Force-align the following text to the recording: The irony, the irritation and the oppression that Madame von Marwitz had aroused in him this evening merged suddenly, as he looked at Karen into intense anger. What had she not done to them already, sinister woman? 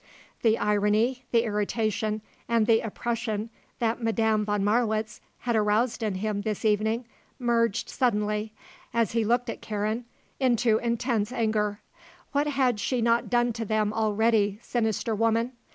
The 0.41 0.57
irony, 0.57 1.25
the 1.29 1.43
irritation 1.43 2.23
and 2.49 2.65
the 2.65 2.79
oppression 2.79 3.51
that 3.77 4.01
Madame 4.01 4.43
von 4.43 4.63
Marwitz 4.63 5.21
had 5.41 5.55
aroused 5.55 6.01
in 6.01 6.15
him 6.15 6.41
this 6.41 6.65
evening 6.65 7.05
merged 7.37 7.87
suddenly, 7.87 8.51
as 8.95 9.11
he 9.11 9.23
looked 9.23 9.47
at 9.51 9.61
Karen 9.61 10.05
into 10.39 10.79
intense 10.79 11.31
anger. 11.31 11.81
What 12.31 12.47
had 12.47 12.79
she 12.79 12.99
not 12.99 13.29
done 13.29 13.53
to 13.53 13.63
them 13.63 13.93
already, 13.93 14.57
sinister 14.63 15.13
woman? 15.13 15.51